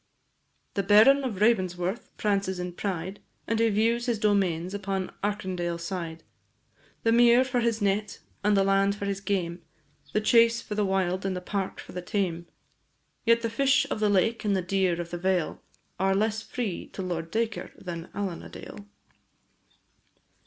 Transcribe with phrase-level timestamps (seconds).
[0.73, 6.23] The Baron of Ravensworth prances in pride, And he views his domains upon Arkindale side,
[7.03, 9.61] The mere for his net, and the land for his game,
[10.11, 12.47] The chase for the wild, and the park for the tame;
[13.27, 15.61] Yet the fish of the lake and the deer of the vale
[15.99, 18.87] Are less free to Lord Dacre than Allen a Dale.